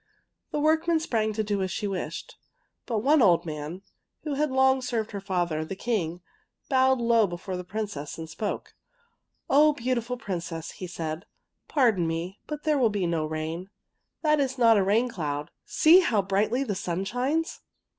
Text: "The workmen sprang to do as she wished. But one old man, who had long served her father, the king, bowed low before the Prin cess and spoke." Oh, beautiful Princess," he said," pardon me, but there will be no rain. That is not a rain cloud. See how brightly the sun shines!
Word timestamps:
"The 0.51 0.59
workmen 0.59 0.99
sprang 0.99 1.31
to 1.33 1.43
do 1.43 1.61
as 1.61 1.69
she 1.69 1.85
wished. 1.87 2.35
But 2.87 3.03
one 3.03 3.21
old 3.21 3.45
man, 3.45 3.83
who 4.23 4.33
had 4.33 4.49
long 4.49 4.81
served 4.81 5.11
her 5.11 5.21
father, 5.21 5.63
the 5.63 5.75
king, 5.75 6.21
bowed 6.69 6.99
low 6.99 7.27
before 7.27 7.55
the 7.55 7.63
Prin 7.63 7.85
cess 7.85 8.17
and 8.17 8.27
spoke." 8.27 8.73
Oh, 9.47 9.73
beautiful 9.73 10.17
Princess," 10.17 10.71
he 10.71 10.87
said," 10.87 11.27
pardon 11.67 12.07
me, 12.07 12.39
but 12.47 12.63
there 12.63 12.79
will 12.79 12.89
be 12.89 13.05
no 13.05 13.27
rain. 13.27 13.69
That 14.23 14.39
is 14.39 14.57
not 14.57 14.75
a 14.75 14.81
rain 14.83 15.07
cloud. 15.07 15.51
See 15.65 15.99
how 15.99 16.23
brightly 16.23 16.63
the 16.63 16.73
sun 16.73 17.05
shines! 17.05 17.61